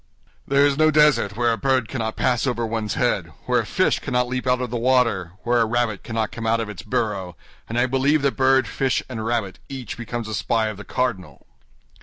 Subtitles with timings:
[0.47, 3.99] "There is no desert where a bird cannot pass over one's head, where a fish
[3.99, 7.37] cannot leap out of the water, where a rabbit cannot come out of its burrow,
[7.69, 11.45] and I believe that bird, fish, and rabbit each becomes a spy of the cardinal.